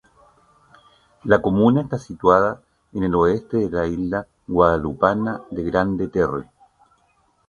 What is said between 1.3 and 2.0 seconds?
comuna está